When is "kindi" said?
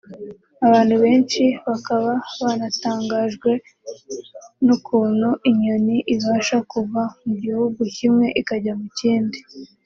8.99-9.39